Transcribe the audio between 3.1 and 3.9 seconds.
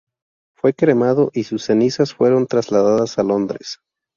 a Londres.